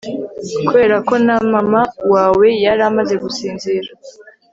kubera 0.65 0.95
ko 1.07 1.13
na 1.25 1.35
mama 1.53 1.81
wawe 2.13 2.47
yari 2.63 2.81
amaze 2.89 3.13
gusinzira 3.23 3.89